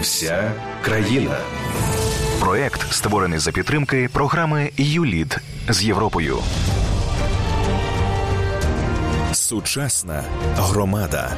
[0.00, 1.38] Вся країна.
[2.40, 5.38] Проект створений за підтримки програми ЮЛІД
[5.68, 6.38] з Європою.
[9.32, 10.24] Сучасна
[10.56, 11.30] громада.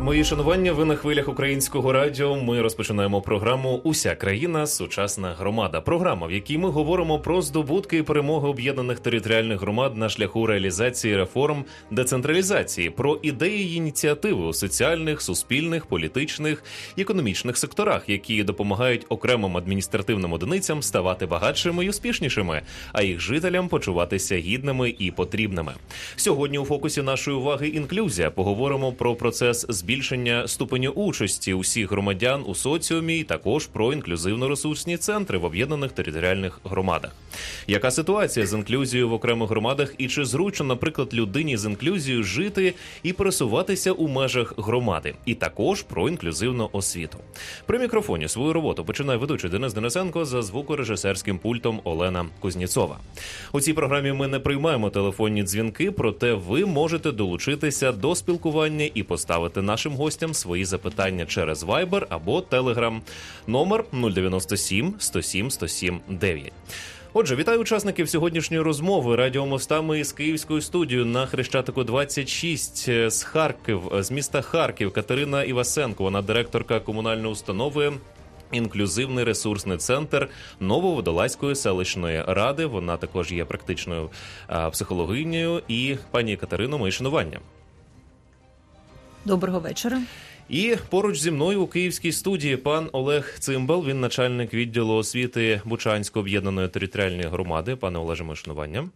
[0.00, 0.72] Мої шанування.
[0.72, 2.36] Ви на хвилях українського радіо.
[2.36, 5.80] Ми розпочинаємо програму Уся країна, сучасна громада.
[5.80, 11.16] Програма, в якій ми говоримо про здобутки і перемоги об'єднаних територіальних громад на шляху реалізації
[11.16, 16.64] реформ децентралізації, про ідеї і ініціативи у соціальних, суспільних, політичних
[16.98, 24.36] економічних секторах, які допомагають окремим адміністративним одиницям ставати багатшими і успішнішими, а їх жителям почуватися
[24.36, 25.72] гідними і потрібними.
[26.16, 28.30] Сьогодні у фокусі нашої уваги інклюзія.
[28.30, 35.38] Поговоримо про процес збільшення ступеню участі усіх громадян у соціумі, і також про інклюзивно-ресурсні центри
[35.38, 37.12] в об'єднаних територіальних громадах.
[37.66, 42.74] Яка ситуація з інклюзією в окремих громадах, і чи зручно, наприклад, людині з інклюзією жити
[43.02, 47.18] і пересуватися у межах громади, і також про інклюзивну освіту?
[47.66, 52.98] При мікрофоні свою роботу починає ведучий Денис Денисенко за звукорежисерським пультом Олена Кузніцова.
[53.52, 59.02] У цій програмі ми не приймаємо телефонні дзвінки, проте ви можете долучитися до спілкування і
[59.02, 63.00] поставити нашим гостям свої запитання через Viber або Telegram.
[63.46, 66.52] Номер 097 107 107 9.
[67.16, 74.10] Отже, вітаю учасників сьогоднішньої розмови радіомостами із Київською студією на Хрещатику 26 з Харків, з
[74.10, 74.92] міста Харків.
[74.92, 77.92] Катерина Івасенко, вона директорка комунальної установи.
[78.52, 80.28] Інклюзивний ресурсний центр
[80.60, 82.66] Нововодолазької селищної ради.
[82.66, 84.10] Вона також є практичною
[84.72, 85.62] психологинею.
[85.68, 87.40] І пані Катерино, мої шанування.
[89.24, 90.00] Доброго вечора.
[90.48, 93.86] І поруч зі мною у київській студії пан Олег Цимбал.
[93.86, 97.76] Він начальник відділу освіти Бучанської об'єднаної територіальної громади.
[97.76, 98.88] Пане Олеже, моє шанування.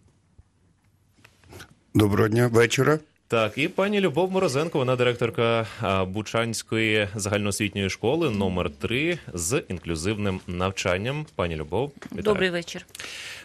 [1.94, 2.98] Доброго дня вечора.
[3.28, 5.66] Так, і пані Любов Морозенко, вона директорка
[6.08, 11.26] Бучанської загальноосвітньої школи номер 3 з інклюзивним навчанням.
[11.34, 12.22] Пані Любов, вітаю.
[12.22, 12.86] добрий вечір.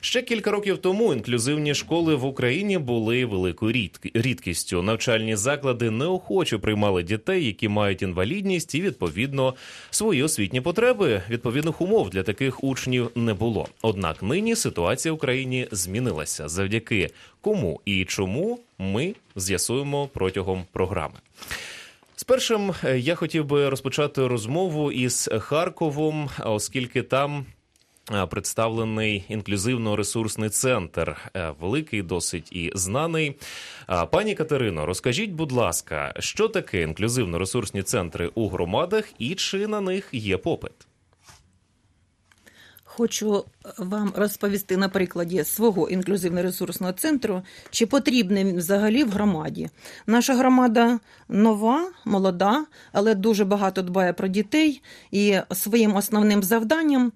[0.03, 4.81] Ще кілька років тому інклюзивні школи в Україні були великою рідкістю.
[4.81, 9.55] Навчальні заклади неохоче приймали дітей, які мають інвалідність, і відповідно
[9.89, 11.21] свої освітні потреби.
[11.29, 13.67] Відповідних умов для таких учнів не було.
[13.81, 17.09] Однак нині ситуація в Україні змінилася завдяки
[17.41, 21.15] кому і чому ми з'ясуємо протягом програми.
[22.15, 27.45] З першим я хотів би розпочати розмову із Харковом, оскільки там
[28.29, 31.17] представлений інклюзивно-ресурсний центр,
[31.59, 33.35] великий, досить і знаний.
[34.11, 40.09] Пані Катерино, розкажіть, будь ласка, що таке інклюзивно-ресурсні центри у громадах і чи на них
[40.11, 40.71] є попит?
[42.83, 43.45] Хочу
[43.77, 49.69] вам розповісти на прикладі свого інклюзивно-ресурсного центру, чи потрібний він взагалі в громаді.
[50.07, 50.99] Наша громада
[51.29, 54.81] нова, молода, але дуже багато дбає про дітей
[55.11, 57.11] і своїм основним завданням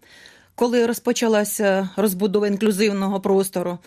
[0.57, 3.78] коли розпочалася розбудова інклюзивного простору,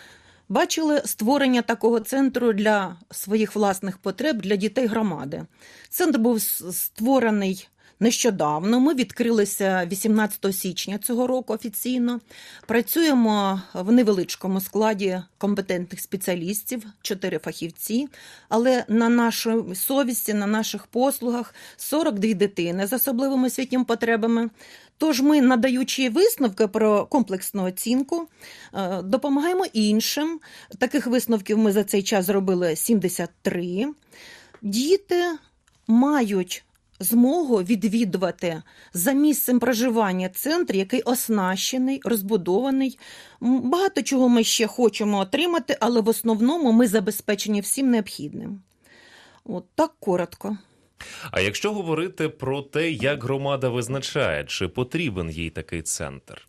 [0.48, 5.44] бачили створення такого центру для своїх власних потреб для дітей громади.
[5.88, 7.68] Центр був створений.
[8.02, 12.20] Нещодавно ми відкрилися 18 січня цього року офіційно.
[12.66, 18.08] Працюємо в невеличкому складі компетентних спеціалістів, чотири фахівці.
[18.48, 24.50] Але на нашій совісті, на наших послугах 42 дитини з особливими освітніми потребами.
[25.00, 28.28] Тож ми, надаючи висновки про комплексну оцінку,
[28.74, 30.40] е, допомагаємо іншим.
[30.78, 33.86] Таких висновків ми за цей час зробили 73.
[34.62, 35.24] Діти
[35.86, 36.64] мають
[37.00, 38.62] змогу відвідувати
[38.92, 42.98] за місцем проживання центр, який оснащений, розбудований.
[43.40, 48.62] Багато чого ми ще хочемо отримати, але в основному ми забезпечені всім необхідним.
[49.44, 50.56] От так коротко.
[51.30, 56.46] А якщо говорити про те, як громада визначає, чи потрібен їй такий центр?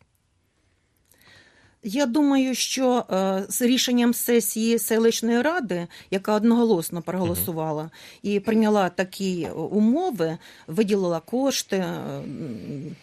[1.83, 7.89] Я думаю, що е, з рішенням сесії селищної ради, яка одноголосно проголосувала
[8.21, 10.37] і прийняла такі умови,
[10.67, 11.77] виділила кошти.
[11.77, 12.21] Е,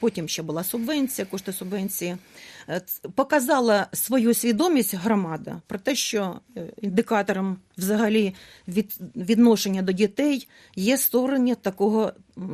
[0.00, 2.16] потім ще була субвенція, кошти субвенції.
[2.70, 2.80] Е,
[3.14, 6.40] показала свою свідомість громада про те, що
[6.82, 8.34] індикатором взагалі
[8.68, 12.12] від відношення до дітей є створення такого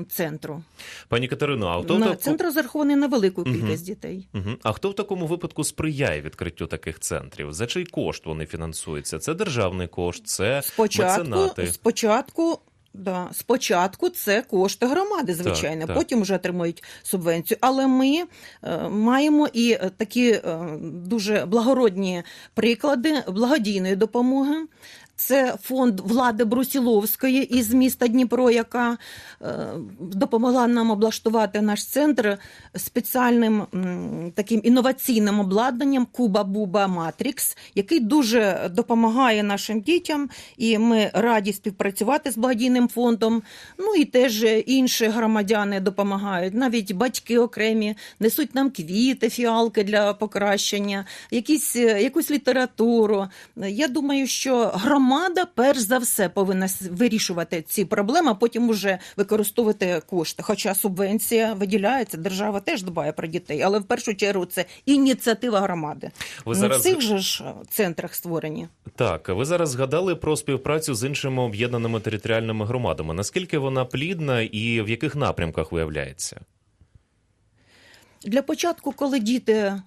[0.08, 0.62] центру.
[1.08, 2.22] Пані Катерино, а хто на таку...
[2.22, 3.94] центр розрахований на велику кількість угу.
[3.94, 4.28] дітей.
[4.34, 4.50] Угу.
[4.62, 7.52] А хто в такому випадку сприяє відкриттю таких центрів?
[7.52, 9.18] За чий кошт вони фінансуються?
[9.18, 11.66] Це державний кошт, це спочатку, меценати?
[11.66, 12.58] Спочатку
[12.94, 15.96] Да, спочатку це кошти громади, звичайно, Так, так.
[15.96, 17.58] потім вже отримують субвенцію.
[17.60, 18.22] Але ми
[18.62, 22.22] е, маємо і е, такі е, дуже благородні
[22.54, 24.66] приклади благодійної допомоги.
[25.16, 28.98] Це фонд влади Брусіловської із міста Дніпро, яка
[29.42, 29.46] е,
[30.00, 32.38] допомогла нам облаштувати наш центр
[32.76, 33.62] спеціальним
[34.34, 42.30] таким інноваційним обладнанням Куба Буба Матрікс, який дуже допомагає нашим дітям, і ми раді співпрацювати
[42.30, 43.42] з благодійним фондом.
[43.78, 46.54] Ну і теж інші громадяни допомагають.
[46.54, 53.26] Навіть батьки окремі несуть нам квіти, фіалки для покращення, якісь, е, якусь літературу.
[53.56, 54.72] Я думаю, що
[55.04, 60.42] громада перш за все повинна вирішувати ці проблеми, а потім уже використовувати кошти.
[60.42, 66.10] Хоча субвенція виділяється, держава теж дбає про дітей, але в першу чергу це ініціатива громади.
[66.44, 68.68] Ви Не в цих же ж е, центрах створені.
[68.96, 69.28] так.
[69.28, 73.14] Ви зараз згадали про співпрацю з іншими об'єднаними територіальними громадами.
[73.14, 76.40] Наскільки вона плідна і в яких напрямках виявляється?
[78.24, 79.80] Для початку, коли діти е,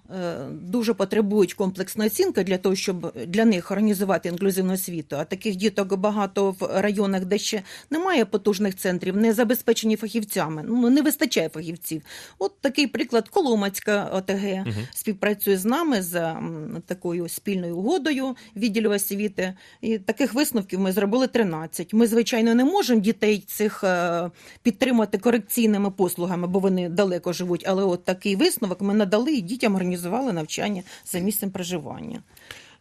[0.50, 5.96] дуже потребують комплексної оцінки для того, щоб для них організувати інклюзивну освіту, а таких діток
[5.96, 12.02] багато в районах, де ще немає потужних центрів, не забезпечені фахівцями, ну не вистачає фахівців.
[12.38, 16.42] От такий приклад Коломацька ОТГ співпрацює з нами за
[16.86, 19.54] такою спільною угодою відділу освіти.
[19.80, 21.94] І таких висновків ми зробили 13.
[21.94, 24.30] Ми, звичайно, не можемо дітей цих е,
[24.62, 27.64] підтримати корекційними послугами, бо вони далеко живуть.
[27.66, 32.22] Але от такий висновок ми надали і дітям організували навчання за місцем проживання.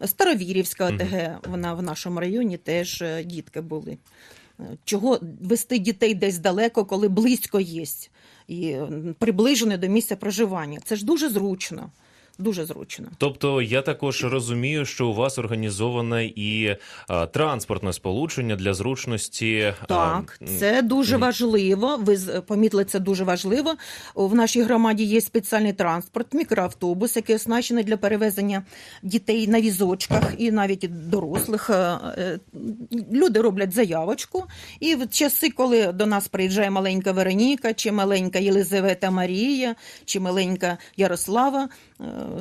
[0.06, 3.98] Старовірівська ОТГ, вона в нашому районі теж е, дітки були.
[4.60, 7.84] Е, Чого вести дітей десь далеко, коли близько є,
[8.48, 10.80] і приближене приближено до місця проживання?
[10.84, 11.92] Це ж дуже зручно.
[12.40, 13.08] Дуже зручно.
[13.18, 16.76] Тобто я також розумію, що у вас організоване і
[17.08, 19.74] а, транспортне сполучення для зручності.
[19.88, 21.98] Так, м, це дуже важливо.
[21.98, 23.76] Ви з- помітили це дуже важливо.
[24.16, 28.64] В нашій громаді є спеціальний транспорт, мікроавтобус, який оснащений для перевезення
[29.04, 31.70] дітей на візочках і навіть дорослих.
[31.70, 31.74] Е,
[32.18, 32.40] е,
[33.12, 34.44] Люди роблять заявочку,
[34.80, 39.76] і в часи, коли до нас приїжджає маленька Вероніка, чи маленька Єлизавета Марія,
[40.06, 41.70] чи маленька Ярослава, е,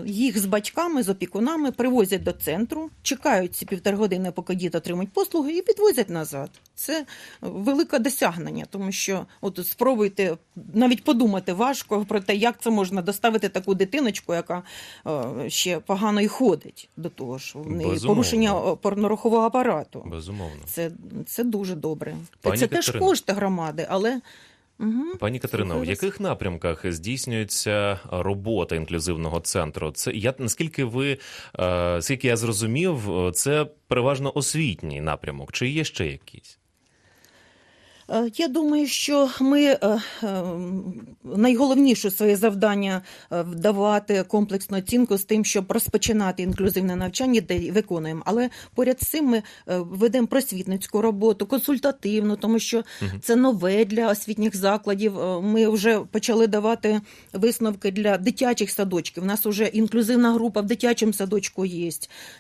[0.07, 5.13] їх з батьками, з опікунами привозять до центру, чекають ці півтори години, поки діти отримують
[5.13, 6.51] послуги, і підвозять назад.
[6.75, 7.07] Це
[7.41, 10.37] велике досягнення, тому що от спробуйте
[10.75, 14.63] навіть подумати важко про те, як це можна доставити таку дитиночку, яка
[15.07, 17.53] е, ще погано й ходить до того ж.
[17.59, 18.09] В неї Безумовно.
[18.09, 20.05] порушення опорно-рухового апарату.
[20.07, 20.63] Безумовно.
[20.67, 20.91] Це,
[21.27, 22.17] це дуже добре.
[22.41, 24.21] Пані це теж кошти громади, але.
[24.81, 25.17] Угу.
[25.21, 29.91] Пані Катерино, в яких напрямках здійснюється робота інклюзивного центру?
[29.91, 31.19] Це я наскільки ви
[31.59, 33.01] е, скільки я зрозумів,
[33.35, 36.59] це переважно освітній напрямок, чи є ще якісь?
[38.11, 39.79] Е, Я думаю, що ми е,
[40.23, 40.43] е,
[41.25, 48.23] найголовніше своє завдання вдавати комплексну оцінку з тим, щоб розпочинати інклюзивне навчання, де виконуємо.
[48.25, 52.83] Але поряд з цим ми ведемо просвітницьку роботу, консультативну, тому що
[53.23, 55.15] це нове для освітніх закладів.
[55.43, 57.01] Ми вже почали давати
[57.33, 59.23] висновки для дитячих садочків.
[59.23, 61.91] У нас вже інклюзивна група в дитячому садочку є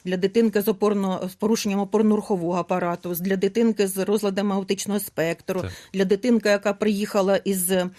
[0.04, 5.55] для дитинки з опорно з порушенням опорно-рухового апарату, з- для дитинки з розладами аутичного спектру,
[5.62, 5.70] Так.
[5.92, 7.90] для дитинки, яка приїхала із е,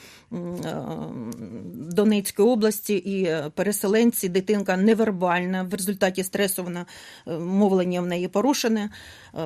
[1.74, 6.86] Донецької області, і е, переселенці, дитинка невербальна, в результаті стресу вона
[7.28, 8.90] е, мовлення в неї порушене,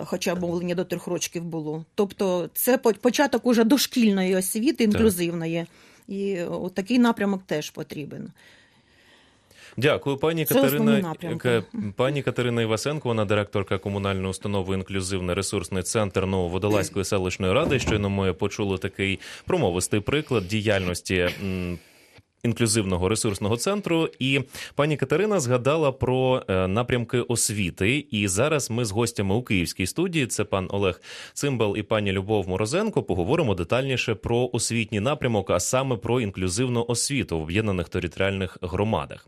[0.06, 1.86] хоча мовлення до трьох років було.
[1.96, 5.66] Тобто це по- початок уже дошкільної освіти, інклюзивної.
[6.08, 6.38] І
[6.74, 8.32] такий напрямок теж потрібен.
[9.78, 11.16] Дякую, пані Катерина.
[11.96, 17.80] Пані Катерина Івасенко, вона директорка комунальної установи інклюзивний ресурсний центр Нововодолазької селищної ради.
[17.80, 21.30] Щойно ми почули такий промовистий приклад діяльності.
[22.44, 24.42] Інклюзивного ресурсного центру, і
[24.76, 28.06] пані Катерина згадала про е, напрямки освіти.
[28.12, 30.28] І зараз ми з гостями у київській студії.
[30.28, 31.02] Це пан Олег
[31.34, 33.04] Цимбал і пані Любов Морозенко.
[33.04, 39.28] Поговоримо детальніше про освітній напрямок, а саме про інклюзивну освіту в об'єднаних територіальних громадах.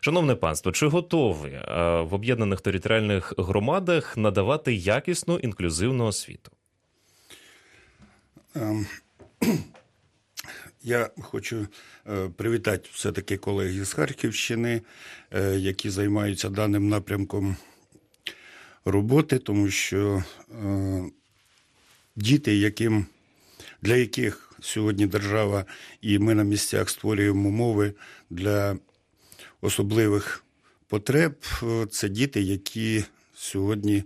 [0.00, 6.50] Шановне панство, чи готові е, в об'єднаних територіальних громадах надавати якісну інклюзивну освіту?
[10.86, 11.66] Я хочу
[12.06, 14.82] е, привітати все-таки колеги з Харківщини,
[15.30, 17.56] е, які займаються даним напрямком
[18.84, 20.24] роботи, тому що
[20.64, 21.04] е,
[22.16, 23.06] діти, яким,
[23.82, 25.64] для яких сьогодні держава
[26.00, 27.94] і ми на місцях створюємо умови
[28.30, 28.78] для
[29.60, 30.44] особливих
[30.88, 31.34] потреб,
[31.90, 34.04] це діти, які сьогодні,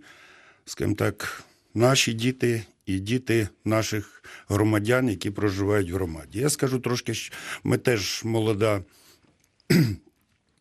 [0.64, 1.44] скажімо так,
[1.74, 2.62] наші діти
[2.96, 6.38] і діти наших громадян, які проживають в громаді.
[6.38, 8.82] Я скажу трошки, що ми теж молода.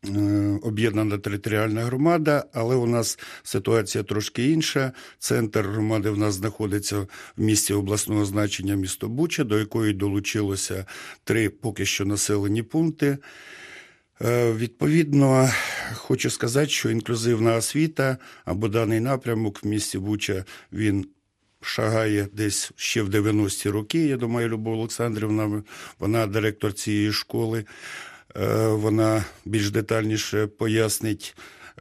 [0.05, 4.91] Е, об'єднана територіальна громада, але у нас ситуація трошки інша.
[5.17, 7.07] Центр громади в нас знаходиться в
[7.38, 10.86] місті обласного значення місто Буча, до якої долучилося
[11.24, 13.17] три поки що населені пункти.
[14.21, 15.50] Е, відповідно,
[15.93, 21.05] хочу сказати, що інклюзивна освіта або даний напрямок в місті Буча він
[21.62, 24.06] шагає десь ще в 90-ті роки.
[24.08, 25.63] Я думаю, Любов Олександрівна,
[26.00, 27.66] вона директор цієї школи.
[28.36, 31.36] Е, вона більш детальніше пояснить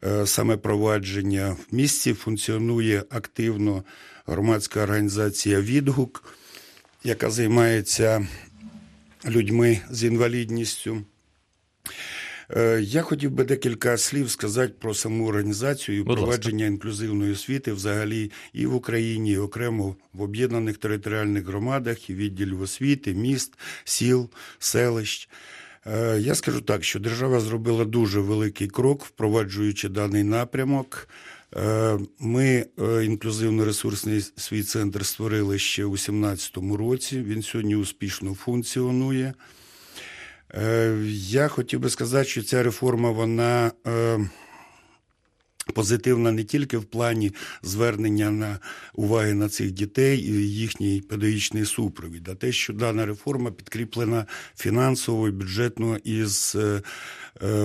[0.05, 2.15] е, саме провадження в місті.
[2.15, 3.85] Функціонує активно
[4.27, 6.35] громадська організація Відгук,
[7.05, 8.27] яка займається
[9.27, 11.03] людьми з інвалідністю.
[12.57, 18.31] Е, я хотів би декілька слів сказати про саму організацію і провадження інклюзивної освіти взагалі
[18.52, 25.28] і в Україні, і окремо в об'єднаних територіальних громадах, і відділів освіти, міст, сіл, селищ.
[25.87, 31.09] Е, я скажу так, що держава зробила дуже великий крок, впроваджуючи даний напрямок.
[31.57, 37.23] Е, ми інклюзивно-ресурсний свій центр створили ще у 2017 році.
[37.23, 39.35] Він сьогодні успішно функціонує.
[40.55, 40.97] Е,
[41.28, 44.19] я хотів би сказати, що ця реформа вона е,
[45.75, 48.59] позитивна не тільки в плані звернення на
[48.95, 54.26] уваги на цих дітей і їхній педагогічний супровід, а те, що дана реформа підкріплена
[54.57, 56.83] фінансово і бюджетно із е,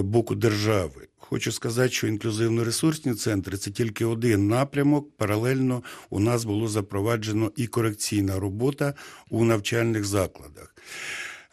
[0.01, 1.07] боку держави.
[1.17, 5.17] Хочу сказати, що інклюзивно-ресурсні центри це тільки один напрямок.
[5.17, 8.93] Паралельно у нас було запроваджено і корекційна робота
[9.29, 10.75] у навчальних закладах.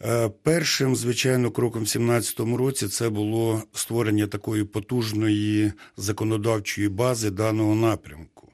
[0.04, 7.75] Е, першим, звичайно, кроком в 2017 році це було створення такої потужної законодавчої бази даного
[7.75, 8.49] напрямку,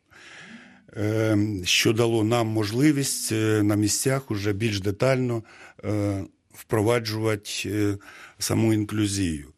[0.96, 5.42] е, що дало нам можливість е, на місцях уже більш детально
[6.52, 7.98] впроваджувати
[8.38, 9.48] саму інклюзію.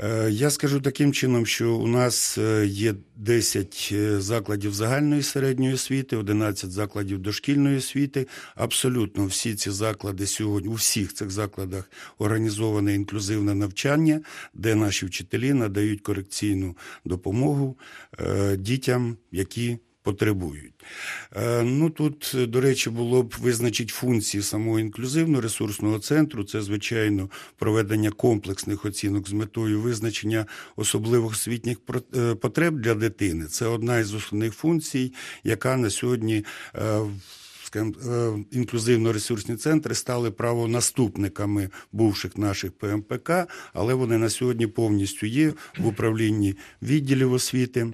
[0.00, 5.74] Е, я скажу таким чином, що у нас е, є 10 е, закладів загальної середньої
[5.74, 8.26] освіти, 11 закладів дошкільної освіти.
[8.54, 14.20] Абсолютно всі ці заклади сьогодні у всіх цих закладах організоване інклюзивне навчання,
[14.54, 17.78] де наші вчителі надають корекційну допомогу
[18.56, 20.72] дітям, які потребують.
[21.36, 26.44] Е, ну Тут, до речі, було б визначити функції самого інклюзивно-ресурсного центру.
[26.44, 30.46] Це, звичайно, проведення комплексних оцінок з метою визначення
[30.76, 31.78] особливих освітніх
[32.16, 33.46] е, потреб для дитини.
[33.46, 35.12] Це одна із основних функцій,
[35.44, 36.44] яка на сьогодні.
[36.74, 37.00] Е,
[38.52, 43.30] інклюзивно-ресурсні центри стали правонаступниками бувших наших ПМПК,
[43.74, 47.92] але вони на сьогодні повністю є в управлінні відділів освіти.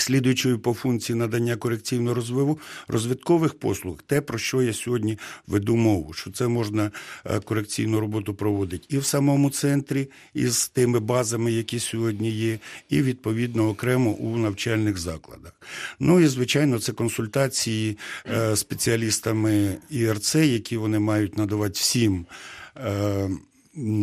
[0.00, 6.48] Слідуючою по функції надання корекційно-розвиткових послуг, те, про що я сьогодні веду мову, що це
[6.48, 6.90] можна
[7.24, 13.02] е, корекційну роботу проводити і в самому центрі, із тими базами, які сьогодні є, і
[13.02, 15.52] відповідно окремо у навчальних закладах.
[16.00, 17.98] Ну і звичайно, це консультації
[18.30, 22.26] е, спеціалістами ІРЦ, які вони мають надавати всім.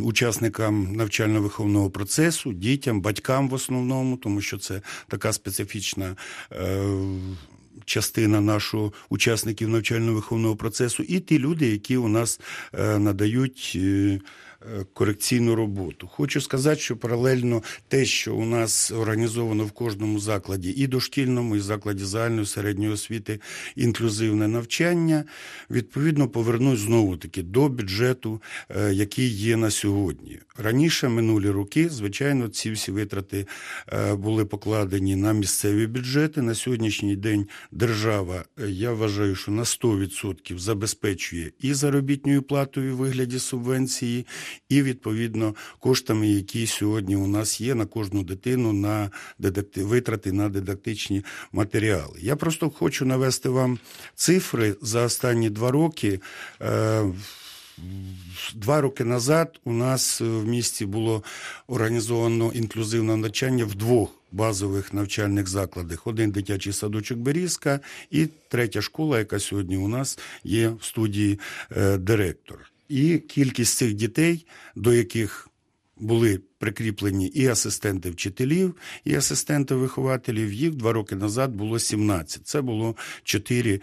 [0.04, 6.16] Учасникам навчально-виховного процесу, дітям, батькам в основному, тому що це така специфічна.
[6.52, 6.84] Е,
[7.86, 12.40] частина нашого учасників навчально-виховного процесу, і ті люди, які у нас
[12.74, 14.20] е, надають Е,
[14.94, 16.08] корекційну роботу.
[16.08, 21.60] Хочу сказати, що паралельно те, що у нас організовано в кожному закладі, і дошкільному, і
[21.60, 23.40] закладі загальної середньої освіти
[23.76, 25.24] інклюзивне навчання,
[25.70, 30.40] відповідно повернусь знову таки до бюджету, е, який є на сьогодні.
[30.58, 33.48] Раніше минулі роки, звичайно, ці всі витрати
[33.94, 36.42] е, були покладені на місцеві бюджети.
[36.42, 43.40] На сьогоднішній день держава, я вважаю, що на 100% забезпечує і заробітною платою у вигляді
[43.40, 44.26] субвенції
[44.70, 49.84] і відповідно коштами, які сьогодні у нас є на кожну дитину на дидакти...
[49.84, 52.20] витрати на дидактичні матеріали.
[52.22, 53.80] Я просто хочу навести вам
[54.16, 56.20] цифри за останні два роки.
[56.62, 57.06] Е,
[58.56, 61.24] два роки назад у нас в місті було
[61.68, 67.80] організовано інклюзивне навчання в двох базових навчальних закладах: один дитячий садочок Берізка
[68.12, 71.40] і третя школа, яка сьогодні у нас є в студії
[71.78, 75.50] е, директор і кількість цих дітей, до яких
[75.98, 80.54] були прикріплені і асистенти вчителів, і асистенти вихователів.
[80.54, 82.48] Їх два роки назад було 17.
[82.48, 83.80] Це було 4,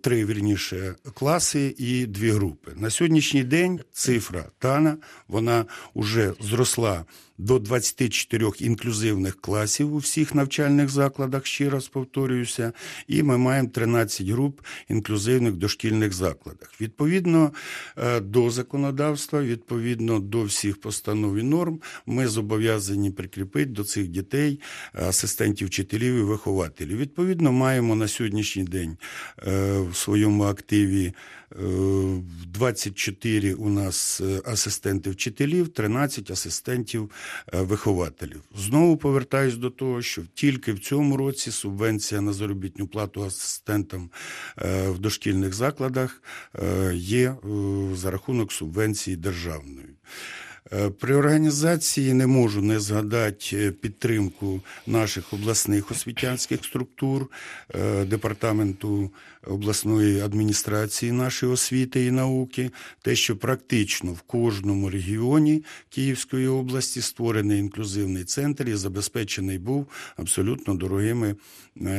[0.00, 2.72] 3, вірніше, класи і дві групи.
[2.76, 4.96] На сьогоднішній день цифра Тана
[5.28, 7.04] вона вже зросла
[7.38, 12.72] до 24 інклюзивних класів у всіх навчальних закладах, ще раз повторююся,
[13.08, 16.80] і ми маємо 13 груп інклюзивних дошкільних закладах.
[16.80, 17.52] Відповідно
[17.96, 24.60] е, до законодавства, відповідно до всіх постанов і норм, ми зобов'язані прикріпити до цих дітей
[24.92, 26.98] асистентів вчителів і вихователів.
[26.98, 28.96] Відповідно, маємо на сьогоднішній день
[29.46, 31.12] е, в своєму активі
[32.46, 37.10] 24 е, у нас асистенти вчителів, 13 асистентів
[37.52, 38.42] Е, вихователів.
[38.56, 44.10] Знову повертаюсь до того, що тільки в цьому році субвенція на заробітну плату асистентам
[44.58, 46.22] е, в дошкільних закладах
[46.54, 47.36] е, є
[47.94, 49.88] за рахунок субвенції державної.
[50.72, 57.26] Е, при організації не можу не згадати е, підтримку наших обласних освітянських структур,
[57.74, 59.10] е, департаменту
[59.46, 62.70] обласної адміністрації нашої освіти і науки,
[63.02, 70.74] те, що практично в кожному регіоні Київської області створений інклюзивний центр і забезпечений був абсолютно
[70.74, 71.36] дорогими,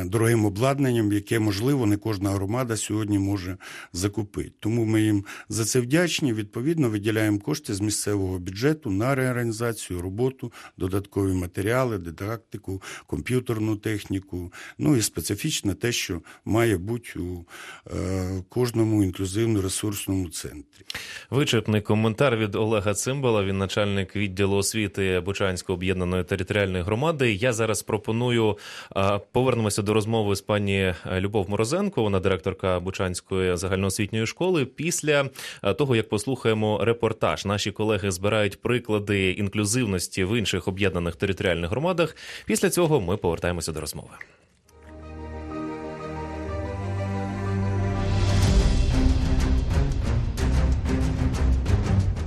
[0.05, 3.57] дорогим обладнанням, яке можливо не кожна громада сьогодні може
[3.93, 4.51] закупити.
[4.59, 6.33] Тому ми їм за це вдячні.
[6.33, 14.53] Відповідно, виділяємо кошти з місцевого бюджету бюджету на реорганізацію, роботу, додаткові матеріали, дидактику, комп'ютерну техніку,
[14.77, 17.45] ну і специфічне те, що має бути у
[17.87, 20.85] е, кожному інклюзивно-ресурсному центрі.
[21.29, 27.33] Вичерпний коментар від Олега Цимбала, він начальник відділу освіти Бучанської об'єднаної територіальної громади.
[27.33, 28.57] Я зараз пропоную
[28.95, 34.65] е, повернемося до розмови з пані Любов Морозенко, вона директорка Бучанської загальноосвітньої школи.
[34.65, 35.29] Після
[35.63, 41.69] е, того як послухаємо репортаж, наші колеги збирають навіть приклади інклюзивності в інших об'єднаних територіальних
[41.69, 42.15] громадах.
[42.45, 44.09] Після цього ми повертаємося до розмови.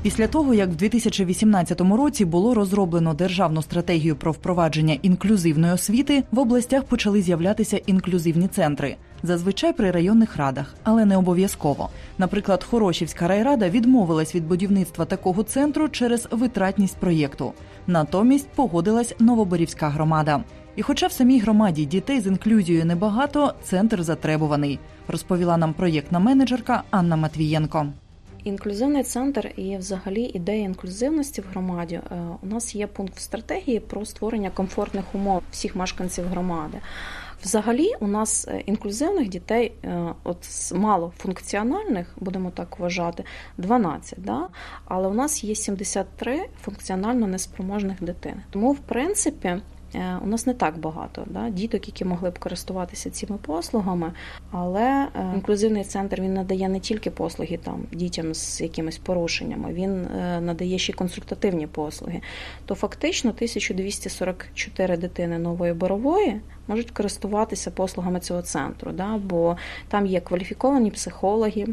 [0.03, 6.39] Після того, як в 2018 році було розроблено державну стратегію про впровадження інклюзивної освіти, в
[6.39, 11.89] областях почали з'являтися інклюзивні центри зазвичай при районних радах, але не обов'язково.
[12.19, 17.53] Наприклад, Хорошівська райрада відмовилась від будівництва такого центру через витратність проєкту.
[17.87, 20.45] Натомість погодилась Новоборівська громада.
[20.77, 24.79] І, хоча в самій громаді дітей з інклюзією небагато, центр затребуваний,
[25.09, 27.87] розповіла нам проєктна менеджерка Анна Матвієнко.
[28.45, 31.95] Інклюзивний центр і, взагалі, ідея інклюзивності в громаді.
[31.95, 36.79] Е, у нас є пункт в стратегії про створення комфортних умов всіх мешканців громади.
[37.43, 39.73] Взагалі, у нас е, інклюзивних дітей,
[40.25, 43.25] от з малофункціональних, будемо так вважати,
[43.59, 44.49] 12, да?
[44.85, 48.43] але у нас є 73 функціонально неспроможних дитини.
[48.51, 49.61] Тому, в принципі, Е,
[49.95, 54.13] у нас не так багато да, діток, які могли б користуватися цими послугами,
[54.51, 60.05] але е, інклюзивний центр він надає не тільки послуги там дітям з якимись порушеннями, він
[60.05, 62.21] е, надає ще консультативні послуги.
[62.65, 69.57] То фактично 1244 дитини нової борової можуть користуватися послугами цього центру, да, бо
[69.89, 71.67] там є кваліфіковані психологи.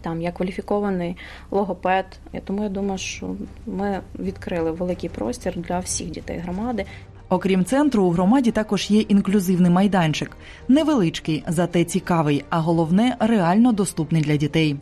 [0.00, 1.16] Там є кваліфікований
[1.50, 2.04] логопед,
[2.44, 6.84] тому я думаю, що ми відкрили великий простір для всіх дітей громади.
[7.28, 10.36] Окрім центру, у громаді також є інклюзивний майданчик,
[10.68, 14.76] невеличкий, зате цікавий, а головне реально доступний для дітей.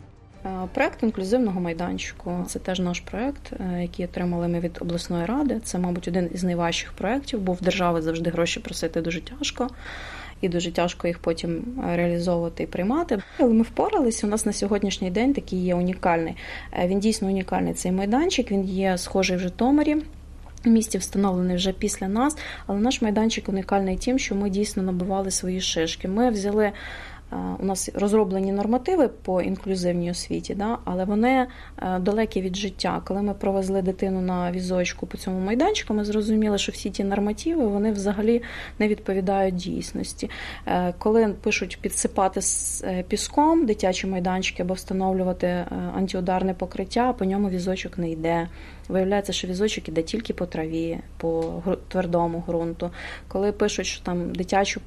[0.45, 5.59] Е, проект інклюзивного майданчику це теж наш проект, е, який отримали ми від обласної ради.
[5.63, 9.67] Це, мабуть, один із найважчих проєктів, бо в держави завжди гроші просити дуже тяжко.
[10.41, 13.21] І дуже тяжко їх потім реалізовувати і приймати.
[13.39, 14.27] Але ми впоралися.
[14.27, 16.35] У нас на сьогоднішній день такий є унікальний.
[16.73, 18.51] Е, він дійсно унікальний цей майданчик.
[18.51, 19.97] Він є схожий в Житомирі
[20.69, 25.61] місті встановлений вже після нас, але наш майданчик унікальний тим, що ми дійсно набивали свої
[25.61, 26.07] шишки.
[26.07, 26.71] Ми взяли
[27.59, 31.47] у нас розроблені нормативи по інклюзивній освіті, да, але вони
[31.77, 33.01] е, далекі від життя.
[33.05, 37.67] Коли ми провезли дитину на візочку по цьому майданчику, ми зрозуміли, що всі ті нормативи
[37.67, 38.41] вони взагалі
[38.79, 40.29] не відповідають дійсності.
[40.67, 47.49] Е, коли пишуть підсипати з е, піском дитячі майданчики або встановлювати антиударне покриття, по ньому
[47.49, 48.47] візочок не йде.
[48.89, 52.91] Виявляється, що візочок іде тільки по траві, по твердому ґрунту.
[53.27, 54.81] Коли пишуть, що там дитячу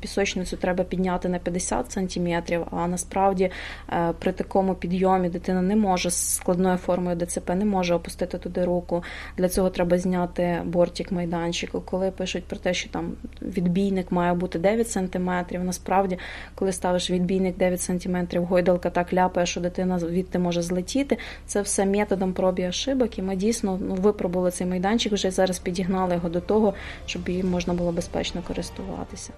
[0.00, 2.66] пісочницю треба підняти на 50 50 сантиметрів.
[2.70, 3.50] А насправді
[3.92, 8.64] е, при такому підйомі дитина не може з складною формою ДЦП, не може опустити туди
[8.64, 9.02] руку.
[9.36, 11.80] Для цього треба зняти бортик майданчику.
[11.80, 16.18] Коли пишуть про те, що там відбійник має бути 9 сантиметрів, насправді,
[16.54, 21.18] коли ставиш відбійник 9 сантиметрів, гойдалка так ляпає, що дитина звідти може злетіти.
[21.46, 26.14] Це все методом пробі ошибок, і ми дійсно ну, випробували цей майданчик, вже зараз підігнали
[26.14, 26.74] його до того,
[27.06, 29.32] щоб їм можна було безпечно користуватися.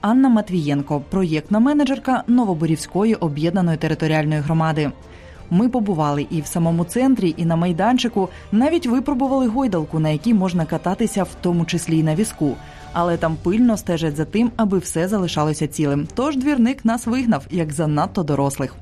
[0.00, 4.90] Анна Матвієнко, проєктна менеджерка Новоборівської об'єднаної територіальної громади.
[5.50, 8.28] Ми побували і в самому центрі, і на майданчику.
[8.52, 12.56] Навіть випробували гойдалку, на якій можна кататися, в тому числі й на візку.
[12.92, 16.08] Але там пильно стежать за тим, аби все залишалося цілим.
[16.14, 18.74] Тож двірник нас вигнав як занадто дорослих.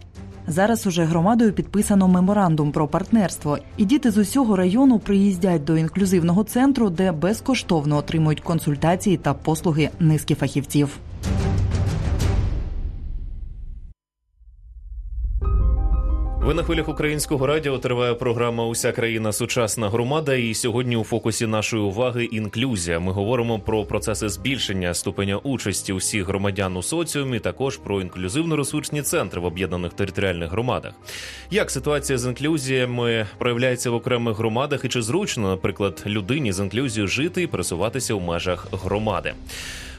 [0.49, 6.45] Зараз уже громадою підписано меморандум про партнерство, і діти з усього району приїздять до інклюзивного
[6.45, 10.99] центру, де безкоштовно отримують консультації та послуги низки фахівців.
[16.49, 20.35] Ви на хвилях українського радіо триває програма Уся країна сучасна громада.
[20.35, 23.01] І сьогодні у фокусі нашої уваги інклюзія.
[23.01, 29.41] Ми говоримо про процеси збільшення ступеня участі усіх громадян у соціумі, також про інклюзивно-ресурсні центри
[29.41, 30.93] в об'єднаних територіальних громадах.
[31.51, 37.09] Як ситуація з інклюзіями проявляється в окремих громадах, і чи зручно, наприклад, людині з інклюзією
[37.09, 39.35] жити і пересуватися у межах громади?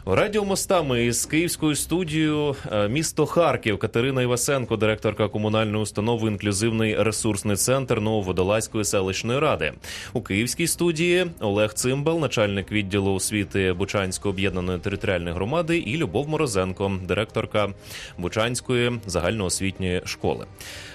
[0.06, 8.00] Радіомостами із київською студією е, місто Харків Катерина Івасенко, директорка комунальної установи інклюзивний ресурсний центр
[8.00, 9.74] Нововодолазької селищної ради.
[10.14, 16.92] У київській студії Олег Цимбал, начальник відділу освіти Бучанської об'єднаної територіальної громади, і Любов Морозенко,
[17.04, 17.70] директорка
[18.18, 20.46] Бучанської загальноосвітньої школи.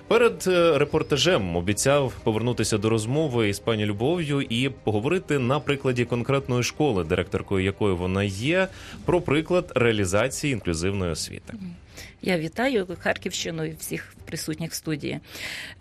[0.09, 6.63] Перед е, репортажем обіцяв повернутися до розмови із пані Любов'ю і поговорити на прикладі конкретної
[6.63, 8.69] школи, директоркою якої вона є,
[9.05, 11.55] про приклад реалізації інклюзивної освіти.
[12.27, 15.21] Я вітаю Харківщину і всіх присутніх в студії.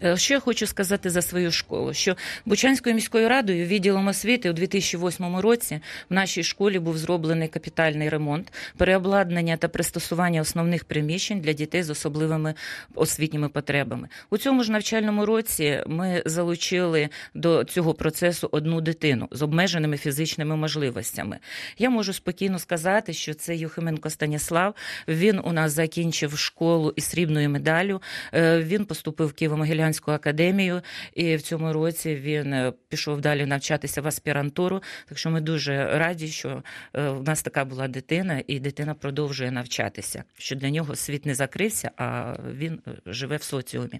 [0.03, 1.93] Е, що я хочу сказати за свою школу?
[1.93, 5.79] Що Бучанською міською радою відділом освіти у 2008 році
[6.09, 11.89] в нашій школі був зроблений капітальний ремонт, переобладнання та пристосування основних приміщень для дітей з
[11.89, 12.53] особливими
[12.95, 14.07] освітніми потребами.
[14.29, 20.55] У цьому ж навчальному році ми залучили до цього процесу одну дитину з обмеженими фізичними
[20.55, 21.39] можливостями.
[21.77, 24.75] Я можу спокійно сказати, що це Юхименко Станіслав.
[25.07, 28.01] Він у нас закінчив школу із срібною медаллю.
[28.33, 30.81] Е, він поступив в Києво-Могилянську академію,
[31.13, 34.81] і в цьому році він е, пішов далі навчатися в аспірантуру.
[35.09, 36.63] Так що ми дуже раді, що
[36.95, 40.23] е, в нас така була дитина, і дитина продовжує навчатися.
[40.37, 43.99] Що для нього світ не закрився, а він живе в соціумі.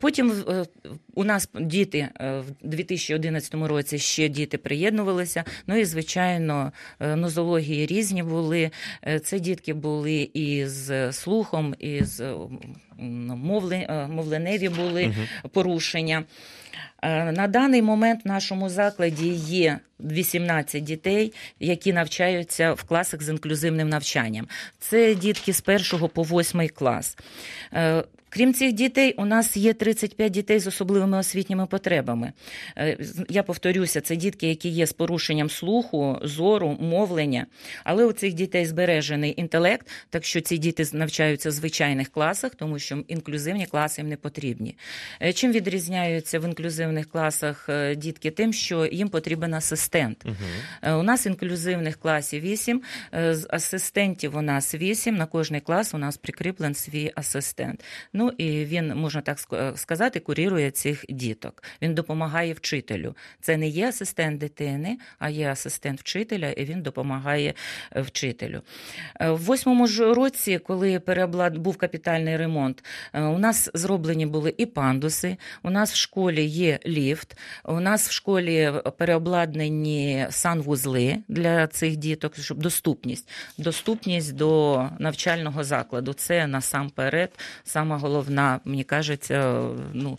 [0.00, 0.44] Потім
[1.14, 5.44] у нас діти в 2011 році ще діти приєднувалися.
[5.66, 8.70] Ну і звичайно, нозології різні були.
[9.24, 12.22] Це дітки були із слухом, із
[12.98, 15.48] мовленеві були угу.
[15.48, 16.24] порушення.
[17.32, 23.88] На даний момент в нашому закладі є 18 дітей, які навчаються в класах з інклюзивним
[23.88, 24.48] навчанням.
[24.78, 27.16] Це дітки з першого по восьмий клас.
[28.28, 32.32] Крім цих дітей, у нас є 35 дітей з особливими освітніми потребами.
[32.78, 37.46] Е, я повторюся, це дітки, які є з порушенням слуху, зору, мовлення.
[37.84, 42.78] Але у цих дітей збережений інтелект, так що ці діти навчаються в звичайних класах, тому
[42.78, 44.76] що інклюзивні класи їм не потрібні.
[45.22, 48.30] Е, чим відрізняються в інклюзивних класах е, дітки?
[48.30, 50.24] Тим, що їм потрібен асистент.
[50.24, 50.98] Угу.
[51.00, 52.82] У нас інклюзивних класів 8,
[53.50, 57.84] асистентів у нас 8, на кожний клас у нас прикріплен свій асистент.
[58.18, 59.38] Ну і він можна так
[59.74, 61.62] сказати, курірує цих діток.
[61.82, 63.14] Він допомагає вчителю.
[63.40, 67.54] Це не є асистент дитини, а є асистент вчителя, і він допомагає
[67.96, 68.62] е, вчителю.
[69.20, 74.54] Е, в восьмому ж році, коли переоблад був капітальний ремонт, е, у нас зроблені були
[74.58, 75.36] і пандуси.
[75.62, 77.38] У нас в школі є ліфт.
[77.64, 86.12] У нас в школі переобладнані санвузли для цих діток, щоб доступність, доступність до навчального закладу.
[86.12, 87.30] Це насамперед
[87.64, 90.18] саме головна, мені кажеться, ну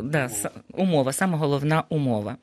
[0.00, 0.30] да,
[0.72, 2.36] умова, саме головна умова.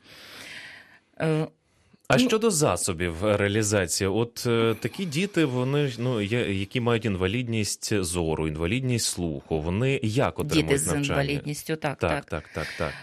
[2.11, 8.47] Е, а щодо засобів реалізації, от е, такі діти, вони ну які мають інвалідність зору,
[8.47, 11.21] інвалідність слуху, вони як отримують діти навчання?
[11.21, 12.93] інвалідністю, так так, так, так, так, так.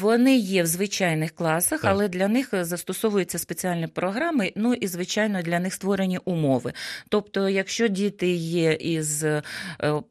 [0.00, 1.90] Вони є в звичайних класах, так.
[1.90, 4.52] але для них застосовуються спеціальні програми.
[4.56, 6.72] Ну і звичайно для них створені умови.
[7.08, 9.42] Тобто, якщо діти є із е,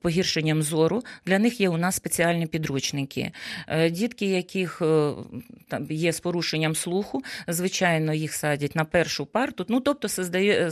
[0.02, 3.32] погіршенням зору, для них є у нас спеціальні підручники.
[3.67, 5.12] Е, дітки, яких е,
[5.67, 9.66] там є з порушенням слуху, звичайно їх садять на першу парту.
[9.70, 10.72] Ну тобто создає,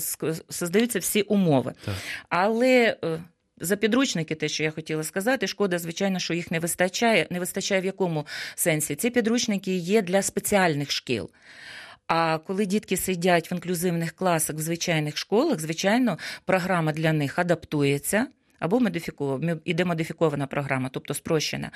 [0.49, 1.73] создаються всі умови.
[1.85, 1.95] Так.
[2.29, 3.23] Але е,
[3.61, 7.27] за підручники, те, що я хотіла сказати, шкода, звичайно, що їх не вистачає.
[7.29, 8.95] Не вистачає в якому сенсі?
[8.95, 11.29] Ці підручники є для спеціальних шкіл.
[12.07, 18.27] А коли дітки сидять в інклюзивних класах в звичайних школах, звичайно, програма для них адаптується.
[18.59, 21.71] Або модифікована, іде модифікована програма, тобто спрощена.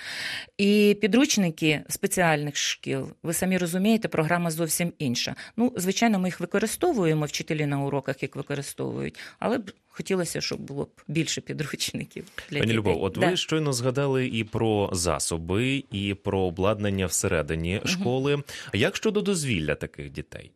[0.58, 5.36] І підручники спеціальних шкіл, ви самі розумієте, програма зовсім інша.
[5.58, 10.84] Ну, звичайно, ми їх використовуємо, вчителі на уроках їх використовують, але б хотілося, щоб було
[10.84, 12.78] б більше підручників для Пані дітей.
[12.78, 13.30] Любов, от Да.
[13.30, 18.44] ви щойно згадали і про засоби, і про обладнання всередині школи.
[18.74, 20.52] А як щодо дозвілля таких дітей?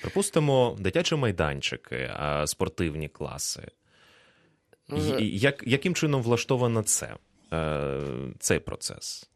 [0.00, 2.10] Припустимо, дитячі майданчики,
[2.46, 3.62] спортивні класи.
[5.18, 7.14] І- Як, яким чином влаштовано це,
[7.52, 8.00] е,
[8.38, 9.30] цей процес?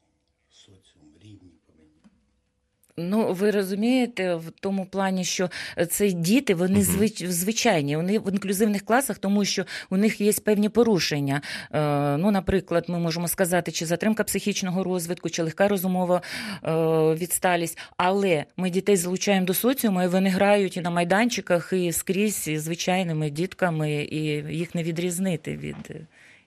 [2.97, 5.51] Ну, ви розумієте, в тому плані, що
[5.89, 7.25] це діти, вони звич...
[7.25, 11.41] звичайні, вони в інклюзивних класах, тому що у них є певні порушення.
[11.73, 16.23] Е, ну, наприклад, ми можемо сказати, чи затримка психічного розвитку, чи легка розумова
[16.65, 16.71] е,
[17.15, 17.79] відсталість.
[17.97, 22.59] Але ми дітей залучаємо до соціуму, і вони грають і на майданчиках, і скрізь і
[22.59, 24.23] звичайними дітками, і
[24.57, 25.77] їх не відрізнити від.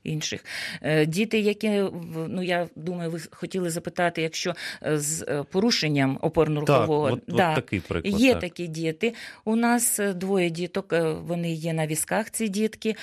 [0.06, 0.46] Інших
[0.82, 1.84] Е, діти, які
[2.28, 4.54] ну я думаю, ви хотіли запитати, якщо
[4.86, 8.22] е, з е, порушенням опорно-рухового Так, от, от да, такий приклад.
[8.22, 8.42] Є так.
[8.42, 9.14] такі діти.
[9.46, 10.94] У нас двоє діток,
[11.28, 12.96] вони є на візках, ці дітки.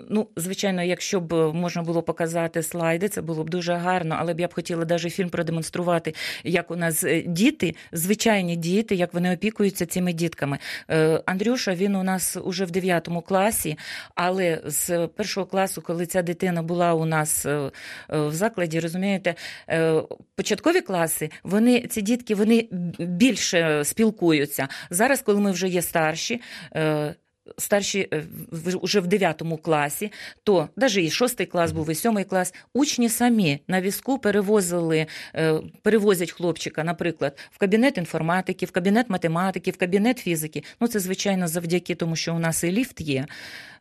[0.00, 4.34] Е, Ну, звичайно, якщо б можна було показати слайди, це було б дуже гарно, але
[4.34, 9.14] б я б хотіла навіть фільм продемонструвати, як у нас е, діти, звичайні діти, як
[9.14, 10.58] вони опікуються цими дітками.
[10.90, 13.78] Е, Андрюша, він у нас уже в 9 класі,
[14.14, 17.70] але з першого класу, коли ця дитина була у нас е, е,
[18.08, 19.34] в закладі, розумієте,
[19.68, 20.02] е,
[20.36, 24.68] початкові класи, вони ці дітки вони більше спілкуються.
[24.90, 26.40] Зараз, коли ми вже є старші.
[27.58, 28.08] Старші
[28.52, 30.12] вже в 9 класі,
[30.44, 32.54] то навіть і 6 клас був, і 7 клас.
[32.74, 39.70] Учні самі на візку перевозили, е, перевозять хлопчика, наприклад, в кабінет інформатики, в кабінет математики,
[39.70, 40.62] в кабінет фізики.
[40.80, 43.26] Ну, це, звичайно, завдяки тому, що у нас і ліфт є.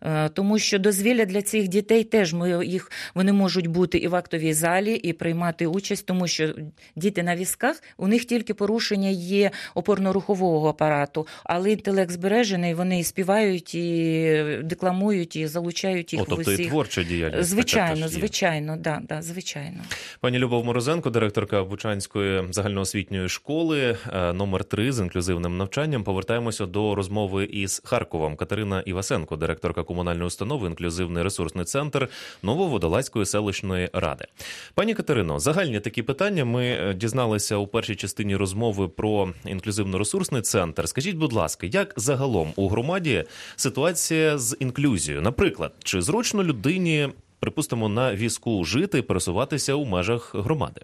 [0.01, 4.15] Е, Тому що дозвілля для цих дітей теж ми їх вони можуть бути і в
[4.15, 6.55] актовій залі, і приймати участь, тому що
[6.95, 13.03] діти на візках у них тільки порушення є опорно-рухового апарату, але інтелект збережений, вони і
[13.03, 16.67] співають, і декламують, і залучають їх О, в тобто і усіх.
[16.69, 17.49] творча діяльність.
[17.49, 19.77] Звичайно, звичайно, да, да, звичайно.
[20.19, 26.03] Пані Любов Морозенко, директорка Бучанської загальноосвітньої школи е, номер 3 з інклюзивним навчанням.
[26.03, 28.35] Повертаємося до розмови із Харковом.
[28.35, 32.09] Катерина Івасенко, директорка комунальної установи інклюзивний ресурсний центр
[32.43, 34.25] Нововодолазької селищної ради.
[34.73, 36.45] Пані Катерино, загальні такі питання.
[36.45, 40.89] Ми е, дізналися у першій частині розмови про інклюзивно-ресурсний центр.
[40.89, 43.23] Скажіть, будь ласка, як загалом у громаді
[43.55, 45.21] ситуація з інклюзією?
[45.21, 50.81] Наприклад, чи зручно людині, припустимо, на візку жити пересуватися у межах громади?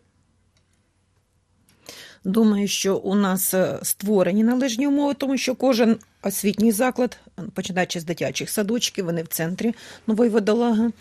[2.25, 7.17] Думаю, що у нас е, створені належні умови, тому що кожен освітній заклад,
[7.53, 9.75] починаючи з дитячих садочків, вони в центрі
[10.07, 10.91] нової водолага.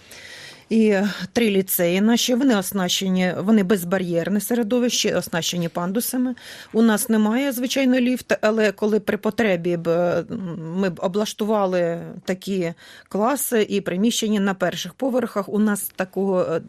[0.75, 0.97] І
[1.33, 6.35] три ліцеї наші вони оснащені, вони безбар'єрне середовище, оснащені пандусами.
[6.73, 9.89] У нас немає звичайно ліфта, але коли при потребі б
[10.59, 12.73] ми б облаштували такі
[13.09, 16.61] класи і приміщення на перших поверхах, у нас такого, е,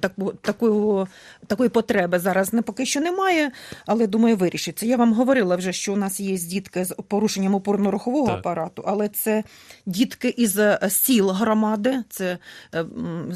[0.00, 1.08] таку- такого,
[1.46, 3.50] такої потреби зараз не поки що немає,
[3.86, 4.86] але думаю, вирішиться.
[4.86, 9.44] Я вам говорила вже, що у нас є дітки з порушенням опорно-рухового апарату, але це
[9.86, 12.38] дітки із е, сіл громади, це
[12.74, 12.84] е,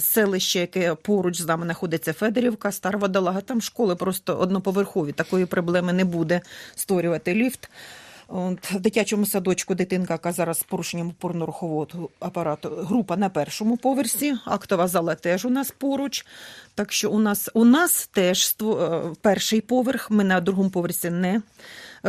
[0.01, 3.41] селище, яке поруч з нами знаходиться Федорівка, Старводолага.
[3.41, 5.13] Там школи просто одноповерхові.
[5.13, 6.41] Такої проблеми не буде
[6.75, 7.71] створювати ліфт.
[8.29, 14.35] От, в дитячому садочку дитинка, яка зараз з порушенням опорно-рухового апарату, група на першому поверсі,
[14.45, 16.27] актова зала теж у нас поруч.
[16.75, 21.43] Так що у нас, у нас теж е, перший поверх, ми на другому поверсі не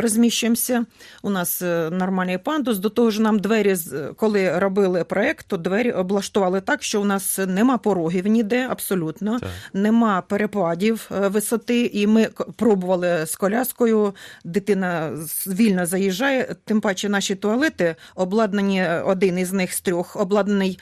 [0.01, 0.85] розміщуємося.
[1.21, 2.77] У нас е, нормальний пандус.
[2.77, 3.75] До того ж, нам двері,
[4.15, 9.49] коли робили проект, то двері облаштували так, що у нас нема порогів ніде, абсолютно, Так.
[9.73, 11.85] нема перепадів е, висоти.
[11.85, 14.15] І ми пробували з коляскою.
[14.43, 15.11] Дитина
[15.47, 16.55] вільно заїжджає.
[16.65, 20.79] Тим паче наші туалети обладнані, е, один із них з трьох обладнаний.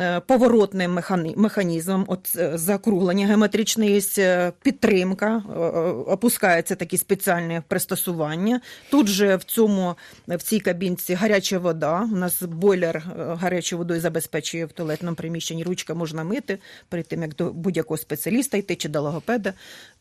[0.00, 1.00] Е, Поворотним
[1.36, 5.42] механізмом, от е, закруглення геометричне є е, підтримка,
[6.42, 8.60] е, такі спеціальні пристосування.
[8.90, 9.94] Тут же в цьому
[10.28, 12.08] в цій кабінці гаряча вода.
[12.12, 13.02] У нас бойлер
[13.40, 15.64] гарячою водою забезпечує в туалетному приміщенні.
[15.64, 19.52] Ручка можна мити перед тим, як до будь-якого спеціаліста йти чи до логопеда.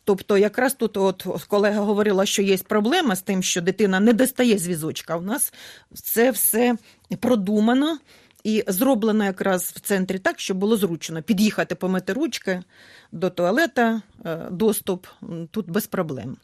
[0.06, 4.58] Тобто, якраз тут, от колега говорила, що є проблема з тим, що дитина не достає
[4.58, 5.18] з візочка.
[5.18, 5.54] У нас
[5.94, 6.76] це все
[7.20, 7.98] продумано.
[8.46, 12.64] І зроблено якраз в центрі так, щоб було зручно під'їхати, помити ручки
[13.12, 15.08] до туалета, е, доступ
[15.52, 16.38] тут без проблем.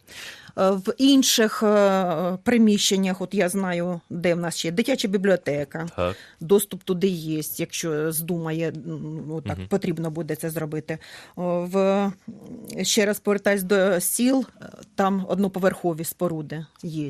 [0.58, 6.16] Е, в інших е, приміщеннях, от я знаю, де в нас ще дитяча бібліотека, Так.
[6.40, 8.74] доступ туди є, якщо здумає,
[9.28, 9.68] ну, так Мгм.
[9.68, 10.98] потрібно буде це зробити.
[11.36, 12.12] В,
[12.84, 14.46] ще раз повертаюсь до сіл,
[14.96, 17.10] там одноповерхові споруди є.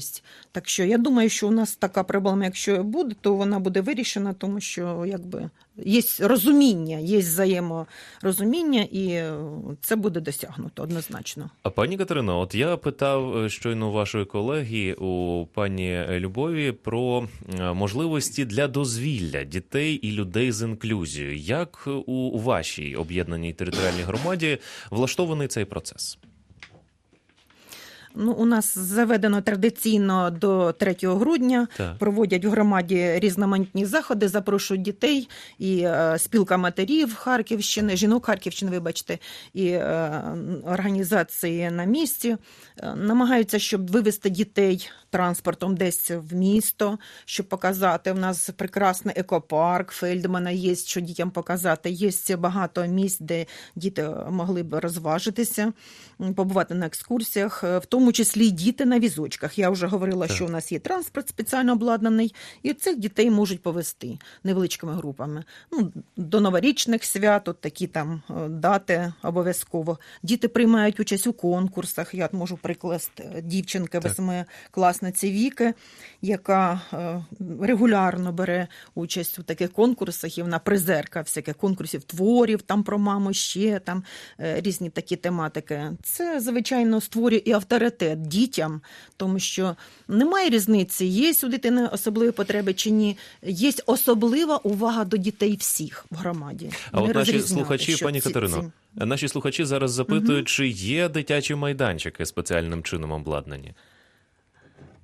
[0.51, 4.33] Так що я думаю, що у нас така проблема, якщо буде, то вона буде вирішена,
[4.33, 5.49] тому що якби
[5.85, 9.33] є розуміння, є взаєморозуміння, і е,
[9.81, 11.49] це буде досягнуто однозначно.
[11.63, 17.27] А пані Катерино, от я питав е, щойно вашої колеги у пані Любові про
[17.59, 21.37] е, можливості для дозвілля дітей і людей з інклюзією.
[21.37, 24.57] Як у вашій об'єднаній територіальній громаді
[24.91, 26.17] влаштований цей процес?
[28.15, 31.67] Ну, у нас заведено традиційно до 3 грудня.
[31.77, 31.97] Так.
[31.97, 39.19] Проводять в громаді різноманітні заходи, запрошують дітей і е, спілка матерів Харківщини, жінок Харківщини, вибачте,
[39.53, 40.23] і е,
[40.65, 42.37] організації на місці
[42.77, 48.11] е, намагаються, щоб вивезти дітей транспортом десь в місто, щоб показати.
[48.11, 51.89] У нас прекрасний екопарк Фельдмана є, що дітям показати.
[51.89, 53.45] Є багато місць, де
[53.75, 55.73] діти могли б розважитися,
[56.35, 59.59] побувати на екскурсіях, в тому числі й діти на візочках.
[59.59, 60.35] Я вже говорила, Так.
[60.35, 65.43] що у нас є транспорт спеціально обладнаний, і цих дітей можуть повести невеличкими групами.
[65.71, 69.99] Ну, до новорічних свят, от такі там е, дати обов'язково.
[70.23, 72.13] Діти приймають участь у конкурсах.
[72.13, 74.03] Я можу прикласти е, дівчинки Так.
[74.03, 75.73] восьмикласниці Віки,
[76.21, 77.25] яка е,
[77.61, 83.33] регулярно бере участь у таких конкурсах, і вона призерка всяких конкурсів творів там про маму,
[83.33, 84.03] ще там
[84.37, 85.91] різні такі тематики.
[86.03, 88.81] Це, звичайно, створює і авторитет дітям,
[89.17, 89.75] тому що
[90.07, 93.17] немає різниці, є у дитини особливі потреби чи ні.
[93.43, 96.71] Є особлива увага до дітей всіх в громаді.
[96.91, 101.55] А Не от наші слухачі, пані Катерино, ці- наші слухачі зараз запитують, чи є дитячі
[101.55, 103.73] майданчики спеціальним чином обладнані.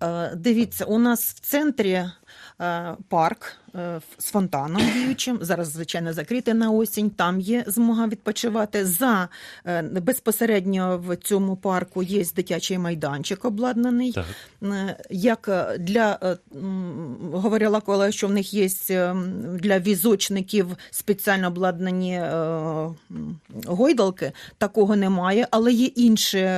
[0.04, 2.06] Е, Дивіться, у нас в центрі
[3.09, 5.39] парк е, з фонтаном діючим.
[5.41, 7.09] Зараз, звичайно, закритий на осінь.
[7.09, 8.85] Там є змога відпочивати.
[8.85, 9.27] За
[9.65, 14.11] е, безпосередньо в цьому парку є дитячий майданчик обладнаний.
[14.11, 14.25] Так.
[14.63, 16.37] Е, Як е, для е,
[17.31, 19.13] говорила колега, що в них є е,
[19.53, 22.89] для візочників спеціально обладнані е,
[23.65, 24.31] гойдалки.
[24.57, 26.49] Такого немає, але є інші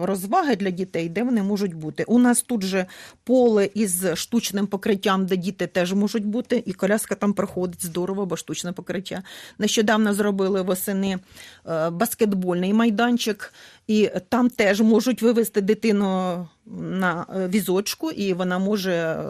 [0.00, 2.04] розваги для дітей, де вони можуть бути.
[2.04, 2.86] У нас тут же
[3.24, 8.36] поле із штучним покриттям, де діти теж можуть бути, і коляска там проходить здорово, бо
[8.36, 9.22] штучне покриття.
[9.58, 11.18] Нещодавно зробили восени
[11.66, 13.52] е, баскетбольний майданчик,
[13.86, 19.26] і там теж можуть вивезти дитину на е, візочку, і вона може е,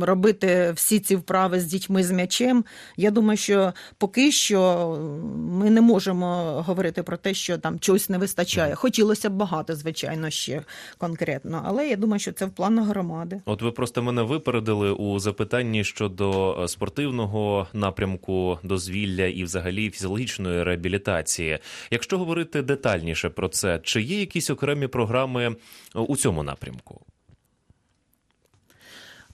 [0.00, 2.64] робити всі ці вправи з дітьми з м'ячем.
[2.96, 4.88] Я думаю, що поки що
[5.36, 6.26] ми не можемо
[6.66, 8.74] говорити про те, що там чогось не вистачає.
[8.74, 10.62] Хотілося б багато, звичайно, ще
[10.98, 13.40] конкретно, але я думаю, що це в планах громади.
[13.44, 20.62] От ви просто мене випередили у запитанні щодо е, спортивного напрямку дозвілля і взагалі фізіологічної
[20.62, 21.58] реабілітації.
[21.90, 25.56] Якщо говорити детальніше про це, чи є якісь окремі програми
[25.96, 26.69] е, у цьому напрямку?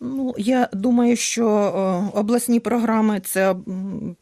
[0.00, 3.56] Ну, я думаю, що е, обласні програми це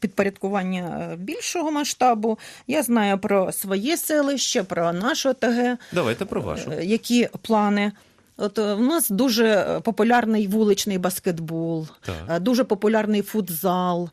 [0.00, 2.38] підпорядкування е, більшого масштабу.
[2.66, 5.76] Я знаю про своє селище, про наше ОТГ.
[5.92, 6.70] Давайте про вашу.
[6.70, 7.92] Е, Які плани?
[8.36, 12.14] От е, в нас дуже е, популярний вуличний баскетбол, Так.
[12.30, 14.08] е, дуже популярний футзал,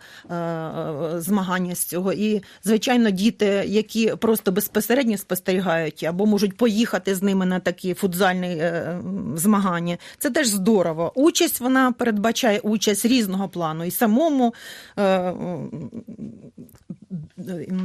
[1.15, 2.13] змагання з цього.
[2.13, 8.63] І, звичайно, діти, які просто безпосередньо спостерігають або можуть поїхати з ними на такі футзальні
[9.35, 9.97] змагання.
[10.17, 11.11] Це теж здорово.
[11.15, 13.85] Участь вона передбачає участь різного плану.
[13.85, 14.53] І самому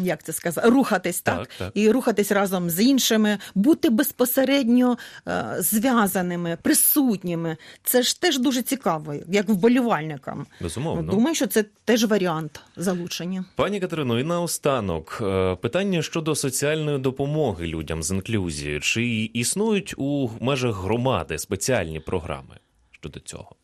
[0.02, 1.70] як це сказати, рухатись так, Так, так.
[1.74, 4.98] і рухатись разом з іншими, бути безпосередньо
[5.28, 7.56] е, зв'язаними, присутніми.
[7.84, 10.46] Це ж теж дуже цікаво, як вболівальникам.
[10.60, 11.12] Безумовно.
[11.12, 13.44] Думаю, що це теж варіант залучення.
[13.56, 18.80] Пані Катерино, і наостанок е, питання щодо соціальної допомоги людям з інклюзією.
[18.80, 22.56] Чи існують у межах громади спеціальні програми
[22.90, 23.56] щодо цього?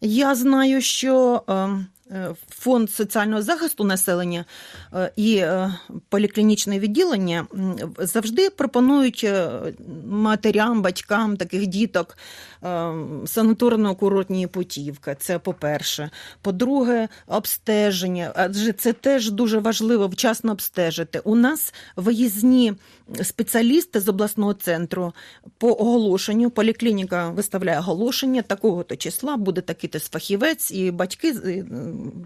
[0.00, 1.86] Я знаю, що е, е,
[2.50, 4.44] фонд соціального захисту населення
[4.94, 5.74] е, і е,
[6.08, 7.46] поліклінічне відділення
[7.98, 9.50] завжди пропонують е,
[10.06, 12.18] матерям, батькам таких діток
[12.62, 12.66] е,
[13.24, 15.16] санаторно-курортні путівки.
[15.20, 16.10] Це по-перше.
[16.42, 18.32] По-друге, обстеження.
[18.34, 21.20] Адже це теж дуже важливо вчасно обстежити.
[21.24, 22.74] У нас виїзні
[23.22, 25.12] спеціалісти з обласного центру
[25.58, 31.64] по оголошенню, поліклініка виставляє оголошення такого-то числа, буде такий-то фахівець, і батьки е,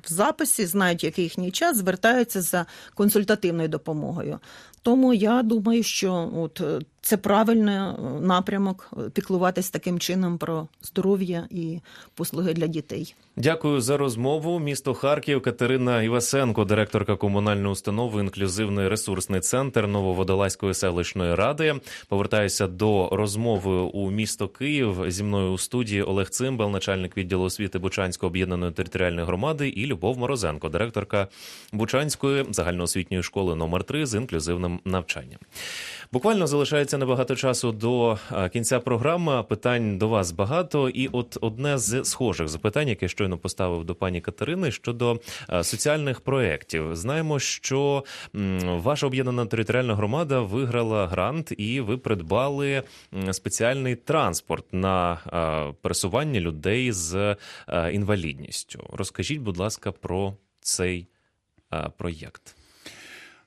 [0.04, 4.38] в записі знають, який їхній час, звертаються за консультативною допомогою.
[4.82, 6.62] Тому я думаю, що от
[7.02, 11.80] це правильний е, напрямок е, піклуватись таким чином про здоров'я і
[12.14, 13.14] послуги для дітей.
[13.36, 14.58] Дякую за розмову.
[14.58, 21.74] Місто Харків Катерина Івасенко, директорка комунальної установи інклюзивний ресурсний центр Нововодолазької селищної ради.
[22.08, 25.04] Повертаюся до розмови у місто Київ.
[25.08, 30.18] Зі мною у студії Олег Цимбал, начальник відділу освіти Бучанської об'єднаної територіальної громади, і Любов
[30.18, 31.28] Морозенко, директорка
[31.72, 35.38] Бучанської загальноосвітньої школи номер 3 з інклюзивним навчанням.
[36.12, 38.18] Буквально залишається небагато часу до
[38.52, 39.42] кінця програми.
[39.42, 44.20] Питань до вас багато, і от одне з схожих запитань, яке щойно поставив до пані
[44.20, 45.20] Катерини щодо
[45.62, 46.96] соціальних проєктів.
[46.96, 48.04] Знаємо, що
[48.64, 52.82] ваша об'єднана територіальна громада виграла грант, і ви придбали
[53.32, 55.18] спеціальний транспорт на
[55.82, 57.36] пересування людей з
[57.92, 58.86] інвалідністю.
[58.92, 61.06] Розкажіть, будь ласка, про цей
[61.96, 62.56] проєкт.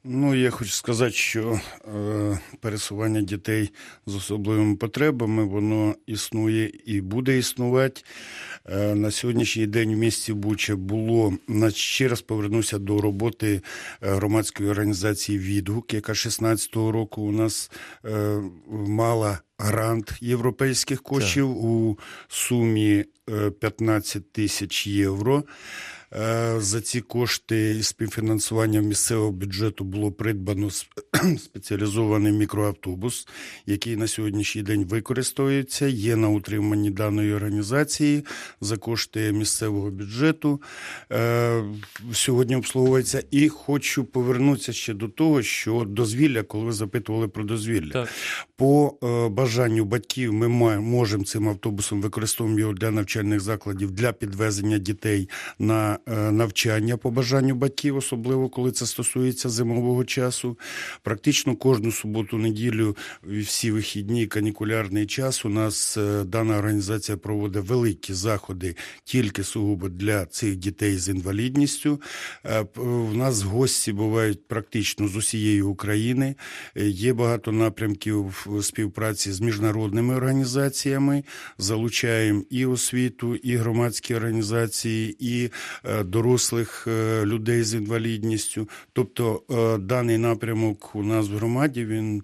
[0.07, 1.59] Ну, я хочу сказати, що
[1.95, 3.71] е, пересування дітей
[4.05, 8.01] з особливими потребами воно існує і буде існувати.
[8.65, 13.61] Е, на сьогоднішній день в місті Буча було на ще раз повернуся до роботи е,
[14.01, 17.71] громадської організації Відгук, яка 16-го року у нас
[18.05, 25.43] е, мала грант європейських коштів у сумі е, 15 тисяч євро.
[26.13, 30.69] Е, За ці кошти із співфінансуванням місцевого бюджету було придбано
[31.39, 33.27] спеціалізований мікроавтобус,
[33.65, 38.25] який на сьогоднішній день використовується, є на утриманні даної організації
[38.61, 40.61] за кошти місцевого бюджету.
[41.11, 41.63] Е,
[42.13, 43.23] Сьогодні обслуговується.
[43.31, 48.09] І хочу повернутися ще до того, що дозвілля, коли ви запитували про дозвілля, Так.
[48.57, 50.47] По е, бажанню батьків ми
[50.79, 55.29] можемо цим автобусом використовувати його для навчальних закладів для підвезення дітей
[55.59, 60.57] на е, навчання по бажанню батьків, особливо коли це стосується зимового часу.
[61.03, 68.13] Практично кожну суботу, неділю, всі вихідні, канікулярний час у нас е, дана організація проводить великі
[68.13, 72.01] заходи тільки сугубо для цих дітей з інвалідністю.
[72.77, 76.35] У нас гості бувають практично з усієї України.
[76.75, 81.23] Є багато напрямків співпраці з міжнародними організаціями.
[81.57, 85.51] Залучаємо і освіту, і громадські організації, і
[85.83, 88.69] е, дорослих е, людей з інвалідністю.
[88.93, 92.23] Тобто е, даний напрямок у нас в громаді він,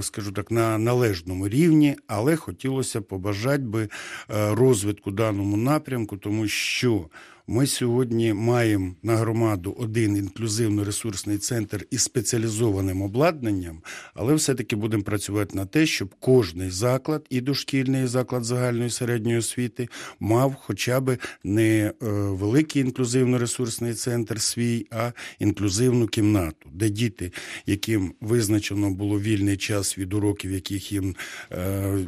[0.00, 3.88] скажу так, на належному рівні, але хотілося побажати би
[4.28, 7.06] розвитку даному напрямку, тому що
[7.46, 13.82] ми сьогодні маємо на громаду один інклюзивно-ресурсний центр із спеціалізованим обладнанням,
[14.14, 19.38] але все-таки будемо працювати на те, щоб кожний заклад, і дошкільний і заклад загальної середньої
[19.38, 19.88] освіти,
[20.20, 21.92] мав хоча б не е,
[22.30, 27.32] великий інклюзивно-ресурсний центр свій, а інклюзивну кімнату, де діти,
[27.66, 31.16] яким визначено було вільний час від уроків, яких їм
[31.52, 31.98] е,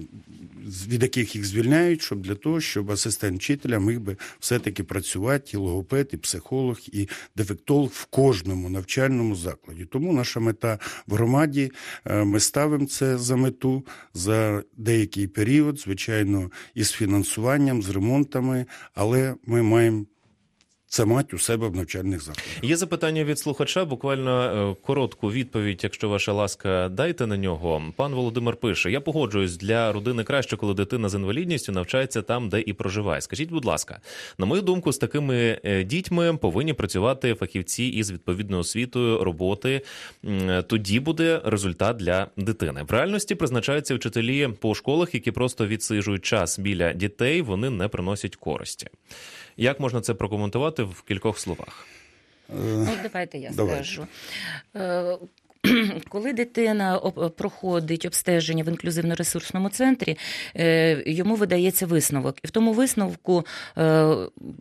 [0.89, 5.57] від яких їх звільняють, щоб для того, щоб асистент вчителя міг би все-таки працювати і
[5.57, 9.85] логопед, і психолог, і дефектолог в кожному навчальному закладі.
[9.85, 11.71] Тому наша мета в громаді.
[12.05, 19.35] е, Ми ставимо це за мету за деякий період, звичайно, із фінансуванням, з ремонтами, але
[19.47, 20.05] ми маємо
[20.99, 22.65] мати у себе в навчальних закладах.
[22.65, 23.85] Є запитання від слухача.
[23.85, 27.83] Буквально е, коротку відповідь, якщо ваша ласка, дайте на нього.
[27.97, 32.61] Пан Володимир пише: Я погоджуюсь для родини краще, коли дитина з інвалідністю навчається там, де
[32.61, 33.21] і проживає.
[33.21, 34.01] Скажіть, будь ласка,
[34.39, 39.81] на мою думку, з такими е, дітьми повинні працювати фахівці із відповідною освітою роботи.
[40.67, 42.83] Тоді буде результат для дитини.
[42.89, 47.43] В реальності призначаються вчителі по школах, які просто відсижують час біля дітей.
[47.43, 48.89] Вони не приносять користі.
[49.57, 51.87] Як можна це прокоментувати в кількох словах?
[52.49, 53.75] Ну, давайте я Давай.
[53.75, 54.07] скажу.
[56.09, 56.99] Коли дитина
[57.37, 60.19] проходить обстеження в інклюзивно-ресурсному центрі,
[60.57, 63.47] е, йому видається висновок, і в тому висновку
[63.79, 64.17] е,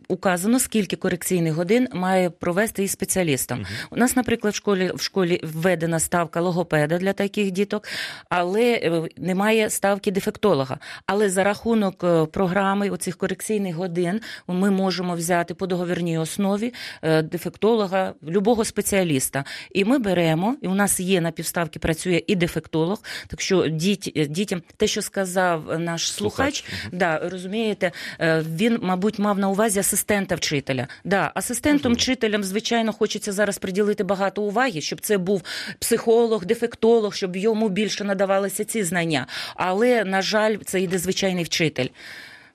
[0.08, 3.58] указано, скільки корекційних годин має провести із спеціалістом.
[3.58, 3.68] Угу.
[3.90, 7.88] У нас, наприклад, в школі в школі введена ставка логопеда для таких діток,
[8.28, 10.78] але е, немає ставки дефектолога.
[11.06, 16.74] Але за рахунок програми оцих корекційних годин ми можемо взяти по договірній основі
[17.22, 19.44] дефектолога любого спеціаліста.
[19.72, 23.02] І ми беремо, і у нас є на півставки працює і дефектолог.
[23.26, 26.90] Так що діт, дітям, те, що сказав наш слухач, слухач.
[26.92, 30.88] да, розумієте, е, він, мабуть, мав на увазі асистента вчителя.
[31.04, 35.42] Да, Асистентом вчителям, звичайно, хочеться зараз приділити багато уваги, щоб це був
[35.78, 39.26] психолог, дефектолог, щоб йому більше надавалися ці знання.
[39.56, 41.88] Але, на жаль, це йде звичайний вчитель.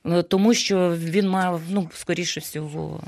[0.05, 3.03] Е, тому що він мав, ну, скоріше всього.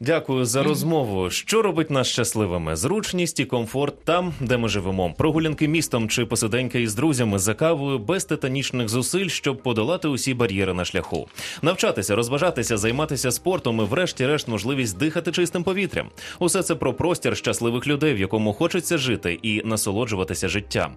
[0.00, 1.30] Дякую за розмову.
[1.30, 2.76] Що робить нас щасливими?
[2.76, 5.14] Зручність і комфорт там, де ми живемо.
[5.18, 10.74] Прогулянки містом чи посиденьки із друзями за кавою без титанічних зусиль, щоб подолати усі бар'єри
[10.74, 11.28] на шляху,
[11.62, 16.08] навчатися, розважатися, займатися спортом і, врешті-решт, можливість дихати чистим повітрям.
[16.38, 20.92] Усе це про простір щасливих людей, в якому хочеться жити і насолоджуватися життям.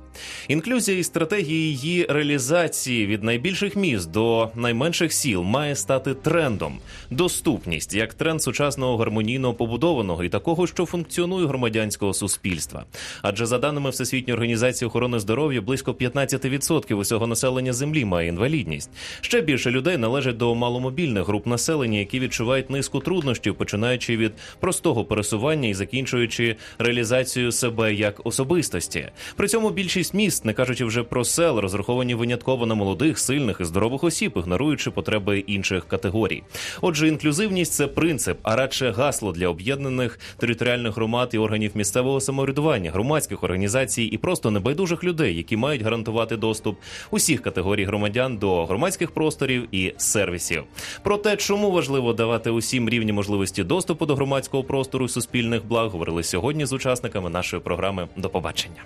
[0.47, 6.79] Інклюзія і стратегії її реалізації від найбільших міст до найменших сіл має стати трендом.
[7.09, 12.85] Доступність як тренд сучасного гармонійно побудованого і такого, що функціонує громадянського суспільства.
[13.21, 18.89] Адже за даними Всесвітньої організації охорони здоров'я, близько 15% усього населення землі має інвалідність.
[19.21, 25.05] Ще більше людей належать до маломобільних груп населення, які відчувають низку труднощів, починаючи від простого
[25.05, 29.09] пересування і закінчуючи реалізацію себе як особистості.
[29.35, 33.63] При цьому більшість міст, не кажучи вже про сел, розраховані винятково на молодих, сильних і
[33.63, 36.43] здорових осіб, ігноруючи потреби інших категорій.
[36.81, 42.21] Отже, інклюзивність це принцип, а радше лише гасло для об'єднаних територіальних громад і органів місцевого
[42.21, 46.77] самоврядування, громадських організацій і просто небайдужих людей, які мають гарантувати доступ
[47.11, 50.63] усіх категорій громадян до громадських просторів і сервісів.
[51.03, 55.89] Про те, чому важливо давати усім рівні можливості доступу до громадського простору і суспільних благ,
[55.89, 58.07] говорили сьогодні з учасниками нашої програми.
[58.17, 58.83] До побачення.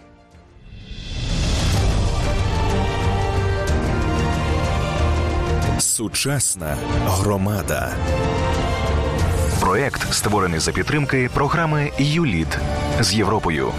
[5.80, 7.94] Сучасна громада.
[9.66, 12.60] Проект створений за підтримки програми ЮЛІД
[13.00, 13.72] з Європою.